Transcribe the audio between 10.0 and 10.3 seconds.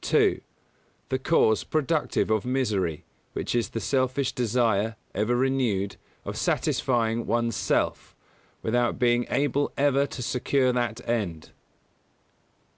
to